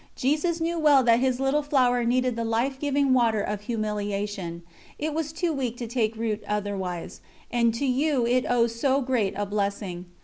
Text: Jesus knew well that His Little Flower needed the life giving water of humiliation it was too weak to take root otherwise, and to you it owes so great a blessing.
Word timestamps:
Jesus 0.15 0.59
knew 0.59 0.79
well 0.79 1.03
that 1.03 1.19
His 1.19 1.39
Little 1.39 1.61
Flower 1.61 2.03
needed 2.03 2.35
the 2.35 2.43
life 2.43 2.79
giving 2.79 3.13
water 3.13 3.39
of 3.39 3.61
humiliation 3.61 4.63
it 4.97 5.13
was 5.13 5.31
too 5.31 5.53
weak 5.53 5.77
to 5.77 5.85
take 5.85 6.15
root 6.15 6.43
otherwise, 6.47 7.21
and 7.51 7.71
to 7.75 7.85
you 7.85 8.25
it 8.25 8.47
owes 8.49 8.73
so 8.73 9.01
great 9.01 9.33
a 9.37 9.45
blessing. 9.45 10.05